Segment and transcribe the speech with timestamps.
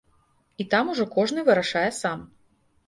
[0.63, 2.29] І там ужо кожны вырашае сам.